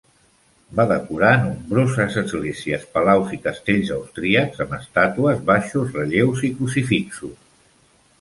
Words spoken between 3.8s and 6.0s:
austríacs amb estàtues, baixos